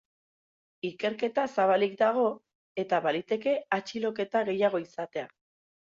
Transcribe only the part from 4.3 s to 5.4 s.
gehiago izatea.